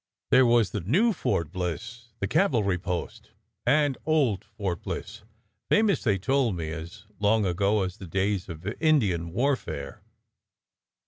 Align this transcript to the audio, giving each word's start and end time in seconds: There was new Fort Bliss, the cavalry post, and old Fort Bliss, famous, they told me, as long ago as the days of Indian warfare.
There 0.31 0.47
was 0.47 0.73
new 0.73 1.13
Fort 1.13 1.51
Bliss, 1.51 2.07
the 2.21 2.27
cavalry 2.27 2.79
post, 2.79 3.29
and 3.67 3.99
old 4.03 4.43
Fort 4.45 4.81
Bliss, 4.81 5.21
famous, 5.69 6.03
they 6.03 6.17
told 6.17 6.55
me, 6.57 6.71
as 6.71 7.05
long 7.19 7.45
ago 7.45 7.83
as 7.83 7.97
the 7.97 8.07
days 8.07 8.49
of 8.49 8.65
Indian 8.81 9.31
warfare. 9.31 10.01